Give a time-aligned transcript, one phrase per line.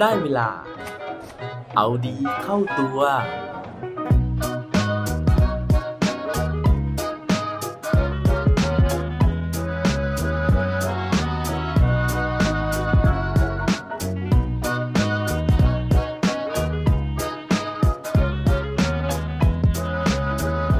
[0.00, 0.50] ได้เวลา
[1.76, 2.98] เอาดีเข้าตัว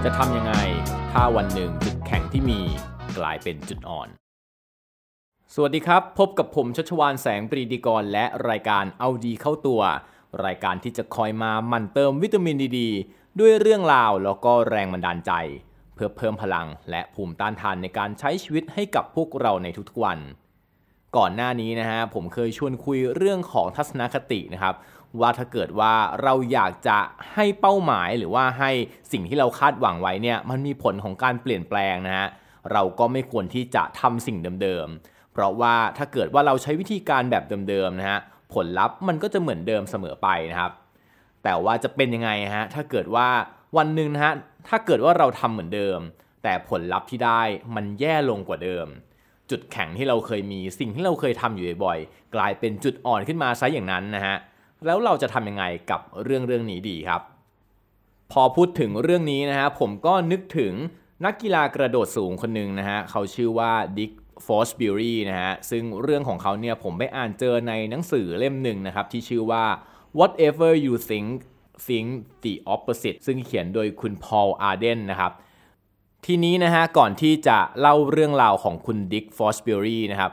[0.05, 0.55] จะทำยังไง
[1.13, 2.61] ถ้าวันหนึ่งจุดแข็งที่มี
[3.19, 4.09] กลายเป็นจุดอ่อน
[5.55, 9.81] สวัสดีครับ พบกับผมชัชวานแสงปรีดีกร และรายการเอาดีเข้าตัว
[10.45, 12.81] รายการที่จะคอยมาหมั่นเติมวิตามินดีด
[13.41, 15.33] ด้วยเรื่องราวแล้วก็แรงบันดาลใจ
[15.95, 20.19] เพื่อเพิ่มพลังและภูมิต้านทานในการใช้ชีวิตให้กับพวกเราในทุกๆวัน
[21.17, 24.75] ก่อนหน้านี้นะฮะผมเคยชวนคุยเรื่องของทัศนคตินะครับ
[25.21, 26.99] ว่าถ้าเกิดว่าเราอยากจะ
[27.33, 28.71] ให้เป้าหมายหรือว่าให้
[29.13, 32.29] สิ่งที่เราคาดหวังไว้เนี่ยมันมีผลของการเปลี่ยนแปลงนะฮะ
[32.73, 38.21] เราก็ไม่ควรที่จะทำสิ่งเดิมๆ เพราะว่าถ้าเกิดว่าเราใช้วิธีการแบบเดิมๆนะฮะ
[38.55, 40.73] ผลลัพธ์มันก็จะเหมือนเดิมเสมอไปนะครับ
[41.45, 43.29] แต่ว่าจะเป็นยังไงฮะถ้าเกิดว่า
[43.77, 44.33] วันหนึ่งนะฮะ
[44.69, 45.99] ถ้าเกิดว่าเราทำเหมือนเดิม
[46.43, 47.43] แต่ผลลัพธ์ที่ได้
[47.75, 48.87] มันแย่ลงกว่าเดิม
[49.51, 54.37] จุดแข็งที่เราเคยมีสิ่งที่เราเคยทำอยู่บ่อยๆกลายเป็นจุดอ่อนขึ้นมาซะอย่างนั้นนะฮะ
[54.87, 57.23] แล้วเราจะทำยังไงกับเรื่องเรื่องนี้ดีครับ
[58.33, 60.73] พอพูดถึงเรื่องนี้นะฮะผมก็นึกถึง
[61.25, 64.13] นักกีฬากระโดดสูงคนหนึ่งนะฮะเขาชื่อว่า Dick
[64.47, 69.65] Fosbury นะฮะซึ่งเรื่องของเขาเนี่ยผมไปอ่านเจอในหนังสือเล่มหนึ่งนะครับ ที่ชื่อว่า
[70.19, 71.29] Whatever You Think,
[71.87, 72.09] Think
[72.45, 75.33] the Opposite ซึ่งเขียนโดยคุณ Paul Arden นะครับ
[76.27, 80.33] ทีนี้นะฮะก่อนที่จะเล่าเรื่องราวของคุณ Dick Fosbury นะครับ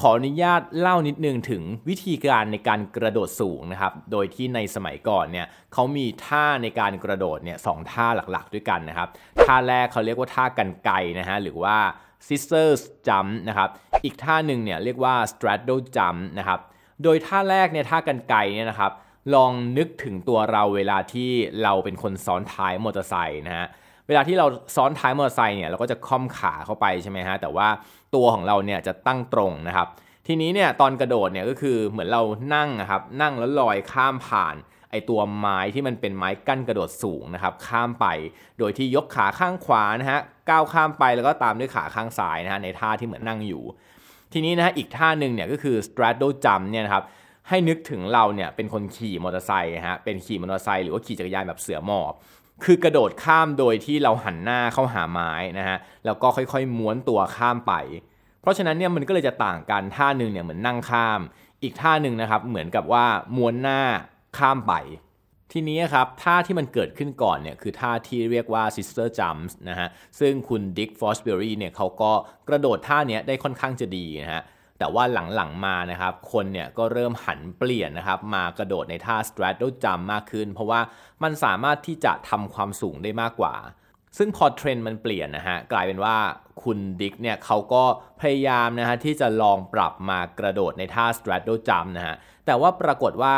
[0.00, 9.08] ขออนุญาตเล่านิดนึงถึงวิธีการในการกระโดดสูงนะครับ โดยที่ในสมัยก่อนเนี่ยเขามีท่าในการกระโดดเนี่ยสองท่าหลักๆ ด้วยกันนะครับ
[9.44, 11.76] ท่าแรกเขาเรียกว่าท่ากันไกนะฮะหรือว่า
[12.26, 13.68] scissors jump นะครับ
[14.04, 16.60] อีกท่าหนึ่งเนี่ยเรียกว่า straddle jump นะครับ
[17.02, 18.92] โดยท่าแรกเนี่ยท่ากันไกเนี่ยนะครับ
[19.34, 21.30] ลองนึกถึงตัวเราเวลาที่
[21.62, 23.66] เราเป็นคนซ้อนท้ายมอเตอร์ไซค์นะฮะ
[24.08, 27.68] เวลาที่เราซ้อนท้ายมอเตอร์ไซค์เนี่ยเราก็จะค่อมขาเข้าไปใช่ไหมฮะ แต่ว่า
[28.14, 29.88] ตัวของเราเนี่ยจะตั้งตรงนะครับ
[30.26, 32.22] ทีนี้เนี่ยตอนกระโดดเนี่ยก็คือเหมือนเรา
[32.54, 34.54] นั่งนะครับ นั่งแล้วลอยข้ามผ่าน
[34.90, 38.06] ไอตัวไม้ที่มันเป็นไม้กั้นกระโดดสูงนะครับข้ามไป
[38.58, 43.62] โดยที่ยกขาข้างขวานะฮะก้าวข้ามไปแล้วก็ตามด้วยขาข้างซ้ายนะฮะในท่าที่เหมือนนั่งอยู่
[44.32, 47.04] ทีนี้นะฮะอีกท่าหนึ่งเนี่ยก็คือ straddle jump เนี่ยนะครับ
[47.48, 52.12] ให้นึกถึงเราเนี่ยเป็นคนขี่มอเตอร์ไซค์ฮะเป็นขี่มอเตอร์ไซค์หรือว่าขี่จักรยานแบบเสือหมอบ
[52.64, 57.74] คือกระโดดข้ามโดยที่เราหันหน้าเข้าหาไม้นะฮะแล้วก็ค่อยๆม้วนตัวข้ามไป
[58.40, 61.20] เพราะฉะนั้นเนี่ยมันก็เลยจะต่างกันท่าหนึ่งเนี่ยเหมือนนั่งข้าม
[61.62, 63.80] อีกท่าหนึ่งนะครับเหมือนกับว่าม้วนหน้า
[64.38, 64.74] ข้ามไป
[65.52, 69.88] ทีนี้ครับท่าที่มันเกิดขึ้นก่อนเนี่ยคือท่าที่เรียกว่า sister jumps นะฮะ
[70.20, 72.12] ซึ่งคุณดิกฟอสเบอรี่เนี่ยเขาก็
[72.48, 74.42] กระโดดท่าเนี้ยได้ค่อนข้างจะดีนะฮะ
[74.78, 75.04] แต่ว่า
[75.34, 80.80] หลังๆมานะครับ คนเนี่ยก็เริ่มหันเปลี่ยนนะครับ มากระโดดในท่า straddle jump มากขึ้น เพราะว่า
[81.22, 83.54] มันสามารถที่จะทำความสูงได้มากกว่า
[84.18, 86.16] ซึ่งพอเทรนด์มันเปลี่ยนนะฮะ กลายเป็นว่า
[86.62, 87.84] คุณดิกเนี่ยเขาก็
[88.20, 92.16] พยายามนะฮะที่จะลองปรับมากระโดดในท่า straddle jump นะฮะ
[92.46, 93.36] แต่ว่าปรากฏว่า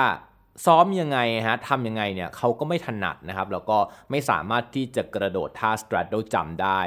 [0.67, 3.79] ซ้อมยังไงฮะทำยังไงเนี่ยเขาก็ไม่ถนัดนะครับ แล้วก็
[4.11, 6.81] ไม่สามารถที่จะกระโดดท่า straddle jump ได้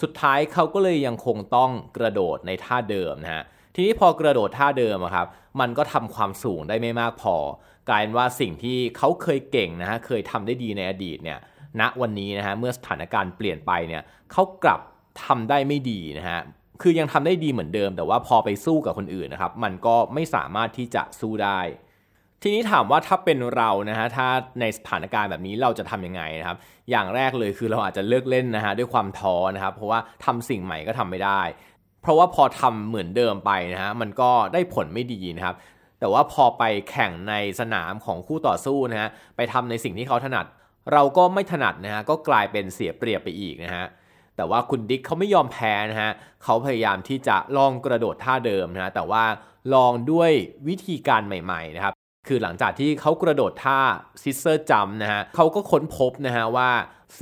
[0.00, 3.42] สุดท้ายเขาก็เลยยังคงต้องกระโดดในท่าเดิมนะฮะ
[3.74, 5.26] ทีนี้พอกระโดดท่าเดิมอะครับ
[5.60, 7.36] มันก็ทำความสูงได้ไม่มากพอ
[7.88, 11.38] กลายเป็นว่าสิ่งที่เขาเคยเก่งนะฮะเคยทำได้ดีในอดีตเนี่ย
[11.80, 14.80] ณวันนี้นะฮะเมื่อสถานการณ์เปลี่ยนไปเนี่ยเขากลับ
[15.24, 16.40] ทำได้ไม่ดีนะฮะ
[16.82, 21.60] คือยังทำได้ดีเหมือนเดิม แต่ว่าพอไปสู้กับคนอื่นนะครับมันก็ไม่สามารถที่จะสู้ได้
[22.42, 24.28] ทีนี้ถามว่าถ้าเป็นเรานะฮะถ้า
[24.60, 26.58] ในสถานการณ์แบบนี้เราจะทำยังไงนะครับ
[26.90, 31.40] อย่างแรกเลยคือเราอาจจะเลิกเล่นนะฮะด้วยความท้อนะครับ เพราะว่าทำสิ่งใหม่ก็ทำไม่ได้
[32.02, 35.56] เพราะว่าพอทำเหมือนเดิมไปนะฮะมันก็ได้ผลไม่ดีนะครับ
[36.00, 40.46] แต่ว่าพอไปแข่งในสนามของคู่ต่อสู้นะฮะไปทำในสิ่งที่เขาถนัด
[40.92, 43.84] เราก็ไม่ถนัดนะฮะก็กลายเป็นเสียเปรียบไปอีกนะฮะ
[44.36, 46.10] แต่ว่าคุณดิ๊กเขาไม่ยอมแพ้นะฮะ
[46.44, 49.24] เขาพยายามที่จะลองกระโดดท่าเดิมนะฮะแต่ว่า
[49.74, 50.30] ลองด้วย
[50.68, 51.94] วิธีการใหม่ๆนะครับ
[52.26, 53.80] คือหลังจากที่เขากระโดดท่า
[54.22, 56.70] ซิสเซอร์จัมนะฮะเขาก็ค้นพบนะฮะว่า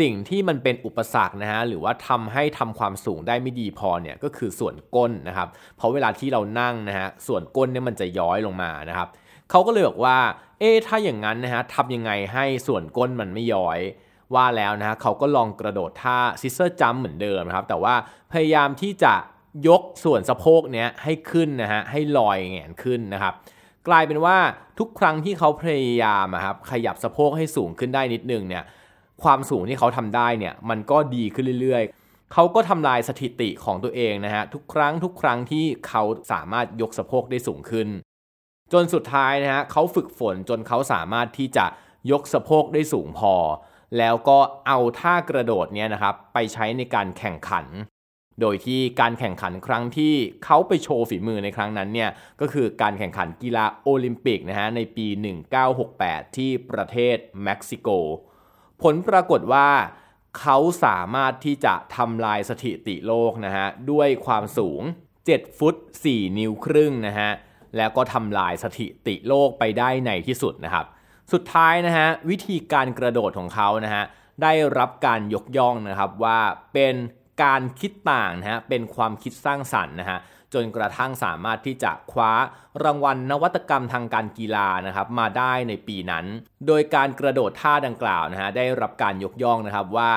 [0.00, 9.08] สิ่งที่มันเป็นอุปสรรคนะฮะหรือว่าทำให้ทำความสูงได้ไม่ดีพอเนี่ยก็คือส่วนก้นนะครับเพราะเวลาที่เรานั่งนะฮะส่วนก้นเนี่ยมันจะย้อยลงมานะครับ
[9.50, 10.18] เขาก็เลยบอกว่า
[10.58, 13.78] เอ๊ถ้าอย่างนั้นนะฮะทำยังไงให้ส่วนก้นมันไม่ย้อย
[14.34, 17.94] ว่าแล้วนะฮะเขาก็ลองกระโดดท่า scissor jump เหมือนเดิมนะครับแต่ว่า
[18.32, 19.14] พยายามที่จะ
[19.68, 23.34] ยกส่วนสะโพกเนี้ยให้ขึ้นนะฮะให้ลอยแอ่นขึ้นนะครับ
[23.88, 24.38] กลายเป็นว่า
[24.78, 28.64] ทุกครั้งที่เขาพยายามครับขยับสะโพกให้สูงขึ้นได้นิดนึงเนี่ย
[29.22, 36.02] ความสูงที่เขาทำได้เนี่ยมันก็ดีขึ้นเรื่อยๆ เขาก็ทำลายสถิติของตัวเองนะฮะทุกครั้งทุกครั้งที่เขา
[36.32, 37.88] สามารถยกสะโพกได้สูงขึ้น
[38.72, 41.66] จนสุดท้ายนะฮะเขาฝึกฝนจนเขาสามารถที่จะ
[42.10, 43.34] ยกสะโพกได้สูงพอ
[43.98, 47.66] แล้วก็เอาท่ากระโดดเนี่ยนะครับไปใช้ในการแข่งขัน
[48.40, 50.14] โดยที่การแข่งขันครั้งที่
[50.44, 55.06] เขาไปโชว์ฝีมือในครั้งนั้นเนี่ยก็คือการแข่งขันกีฬาโอลิมปิกนะฮะในปี
[55.72, 57.88] 1968 ที่ประเทศเม็กซิโก
[58.82, 59.68] ผลปรากฏว่า
[60.40, 64.82] เขาสามารถที่จะทำลายสถิติโลกนะฮะด้วยความสูง
[65.20, 65.74] 7 ฟุต
[66.06, 67.30] 4 นิ้วครึ่งนะฮะ
[67.76, 70.86] แล้วก็ทำลายสถิติโลกไปได้ในที่สุดนะครับ
[71.32, 74.04] สุดท้ายนะฮะวิธีการกระโดดของเขานะฮะ
[74.42, 76.38] ได้รับการยกย่องนะครับว่า
[76.74, 76.94] เป็น
[77.42, 80.18] การคิดต่างนะฮะเป็นความคิดสร้างสรรค์นะฮะ
[80.54, 82.32] จนกระทั่งสามารถที่จะคว้า
[82.84, 86.24] รางวัลนวัตกรรมทางการกีฬานะครับมาได้ในปีนั้น
[86.66, 90.10] โดยการกระโดดท่าดังกล่าวนะฮะได้รับการยกย่องนะครับว่า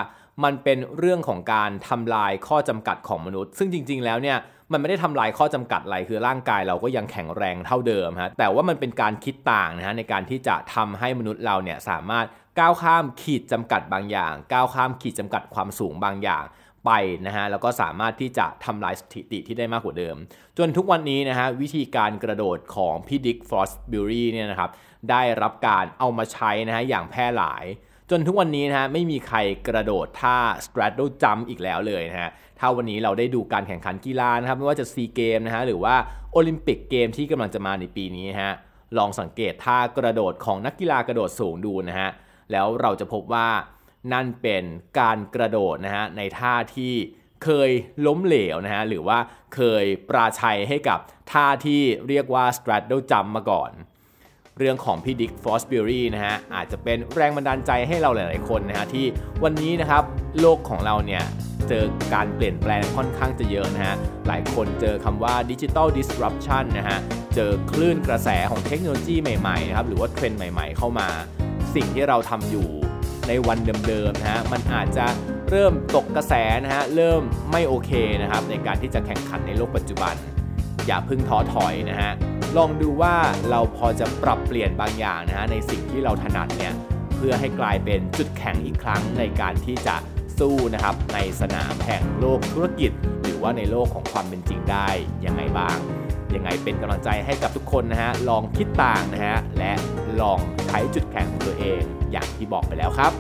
[0.44, 4.38] มันเป็นเรื่องของการทำลายข้อจำกัดของมนุษย์ ซึ่งจริง ๆ แล้วเนี่ย
[4.72, 12.26] มันไม่ได้ทำลายข้อจำกัดอะไรคือร่างกายเราก็ยังแข็งแรงเท่าเดิมฮะแต่ว่ามันเป็นการคิดต่างนะฮะในการที่จะทำให้มนุษย์เราเนี่ยสามารถ
[12.60, 16.44] ก้าวข้ามขีดจำกัดบางอย่าง ก้าวข้ามขีดจำกัดความสูงบางอย่าง
[16.86, 16.92] ไป
[17.26, 20.16] นะฮะแล้วก็สามารถที่จะทำลายสถิติที่ได้มากกว่าเดิม
[20.58, 24.70] จนทุกวันนี้นะฮะวิธีการกระโดดของพี่ดิกฟอสบิลลี่เนี่ยนะครับ
[25.10, 27.66] ได้รับการเอามาใช้นะฮะอย่างแพร่หลาย
[28.10, 29.38] จนทุกวันนี้นะฮะไม่มีใคร
[29.68, 35.96] กระโดดท่า straddle jump อีกแล้วเลยนะฮะถ้าวันนี้เราได้ดูการแข่งขันกีฬานะครับไม่ว่าจะซีเกมนะฮะหรือว่า
[36.32, 38.54] โอลิมปิกเกมที่กำลังจะมาในปีนี้ฮะ
[38.98, 42.10] ลองสังเกตท่ากระโดดของนักกีฬากระโดดสูงดูนะฮะ
[42.52, 43.48] แล้วเราจะพบว่า
[44.14, 44.64] นั่นเป็น
[45.00, 46.94] การกระโดดนะฮะในท่าที่
[47.44, 47.72] เคย
[48.08, 49.20] ล้มเหลวนะฮะหรือว่า
[49.56, 51.00] เคยปราชัยให้กับ
[51.32, 53.72] ท่าที่เรียกว่า straddle jump มาก่อน
[54.58, 59.06] เรื่องของพี่ดิกฟอสบิรี่นะฮะอาจจะเป็นแรงบันดาลใจให้เราหลาย ๆ คนนะฮะที่
[59.44, 60.04] วันนี้นะครับ
[60.40, 61.24] โลกของเราเนี่ย
[61.70, 61.84] เจอ
[62.14, 63.96] การเปลี่ยนแปลงค่อนข้างจะเยอะนะฮะ
[64.28, 66.98] หลายคนเจอคำว่าดิจิ t a ลดิสรัปชันนะฮะ
[67.36, 71.08] เจอคลื่นกระแสของเทคโนโลยีใหม่ ๆ นะครับหรือว่าเทรนด์ใหม่ ๆ เข้ามา
[71.76, 72.68] สิ่งที่เราทำอยู่
[73.28, 73.58] ในวัน
[73.88, 75.06] เดิมๆนะฮะมันอาจจะ
[75.50, 76.34] เริ่มตกกระแส
[76.64, 77.22] นะฮะเริ่ม
[77.52, 77.92] ไม่โอเค
[78.22, 80.16] นะครับในการที่จะแข่งขันในโลกปัจจุบัน
[80.88, 82.12] อย่าพิ่งท้อถอยนะฮะ
[82.58, 83.16] ลองดูว่า
[83.50, 86.74] เราพอจะปรับเปลี่ยนบางอย่างนะฮะในสิ่งที่เราถนัดเนี่ย
[87.16, 89.96] เพื่อให้กลายเป็นจุดแข็งอีกครั้งในการที่จะ
[90.40, 92.92] สู้นะครับในสนามแห่งโลกธุรกิจ
[93.22, 94.88] หรือว่าในโลกของความเป็นจริงได้
[95.26, 95.78] ยังไงบ้าง
[96.36, 99.74] ยังไงเป็นกำลังใจให้กับทุกคนนะฮะลองคิดต่างนะฮะและ
[100.22, 101.82] ลองใช้จุดแข็งของตัวเอง
[102.12, 103.14] อย่างที่บอกไปแล้วครับ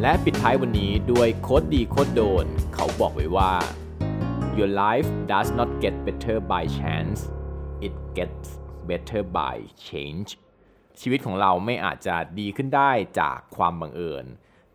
[0.00, 3.52] และปิดท้ายวันนี้ด้วยโคดดีโคดโดน เขาบอกไว้ว่า
[4.58, 7.18] Your life does not get better by chance
[7.86, 8.48] it gets
[8.88, 9.56] better by
[9.88, 10.28] change
[11.00, 12.90] ชีวิตของเราไม่อาจจะดีขึ้นได้
[13.20, 14.24] จากความบังเอิญ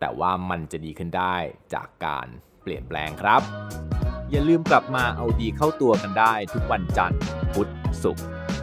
[0.00, 1.36] แต่ว่ามันจะดีขึ้นได้
[1.74, 2.26] จากการ
[2.62, 3.42] เปลี่ยนแปลงครับ
[4.30, 7.20] อย่าลืมกลับมาเอาดีเข้าตัวกันได้ทุกวันจันทร์
[7.52, 7.70] พุธ
[8.02, 8.24] ศุกร์